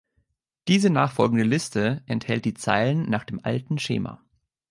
[0.67, 4.19] Diese nachfolgende Liste enthält die Zeilen nach dem alten Schema.